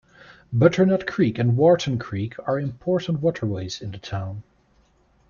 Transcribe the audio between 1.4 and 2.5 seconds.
Wharton Creek